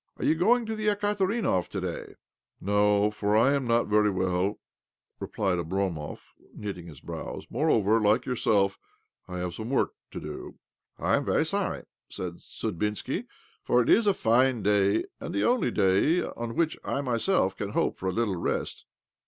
Are 0.17 0.25
you 0.25 0.33
going 0.33 0.65
to 0.65 0.75
the 0.75 0.87
Ekaterinbov 0.87 1.67
to 1.67 1.79
day?"" 1.79 2.15
No, 2.59 3.11
for 3.11 3.37
I 3.37 3.53
am 3.53 3.67
not 3.67 3.85
very 3.85 4.09
well," 4.09 4.59
replied 5.19 5.59
Oblomov, 5.59 6.31
knitting 6.55 6.87
his 6.87 6.99
browis." 7.01 7.45
Moreover, 7.51 8.01
like 8.01 8.25
yourself, 8.25 8.79
I 9.27 9.37
have 9.37 9.53
some 9.53 9.69
work 9.69 9.91
to 10.09 10.19
do."" 10.19 10.55
I 10.97 11.17
am 11.17 11.25
very 11.25 11.45
sorry," 11.45 11.83
said 12.09 12.37
Sudbinski;" 12.39 13.27
for 13.67 13.79
it 13.79 13.89
is 13.91 14.07
a 14.07 14.15
fine 14.15 14.63
day, 14.63 15.03
arid 15.21 15.33
the 15.33 15.43
only 15.43 15.69
day 15.69 16.23
on 16.23 16.55
which 16.55 16.79
I 16.83 17.01
myself 17.01 17.55
can 17.55 17.73
hope 17.73 17.99
for 17.99 18.09
a 18.09 18.11
little 18.11 18.37
rest." 18.37 18.85